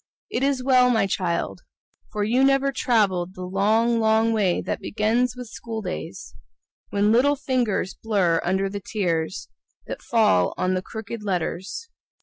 [0.31, 1.61] It is well, my child.
[2.11, 6.33] For you never traveled The long, long way that begins with school days,
[6.89, 9.47] When little fingers blur under the tears
[9.85, 11.87] That fall on the crooked letters.